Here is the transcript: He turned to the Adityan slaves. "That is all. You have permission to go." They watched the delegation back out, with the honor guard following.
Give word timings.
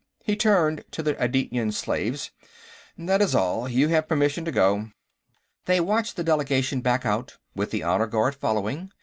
He 0.23 0.35
turned 0.35 0.83
to 0.93 1.03
the 1.03 1.13
Adityan 1.23 1.71
slaves. 1.73 2.31
"That 2.97 3.21
is 3.21 3.35
all. 3.35 3.69
You 3.69 3.89
have 3.89 4.07
permission 4.07 4.43
to 4.45 4.51
go." 4.51 4.89
They 5.65 5.79
watched 5.79 6.15
the 6.15 6.23
delegation 6.23 6.81
back 6.81 7.05
out, 7.05 7.37
with 7.53 7.69
the 7.69 7.83
honor 7.83 8.07
guard 8.07 8.33
following. 8.33 8.91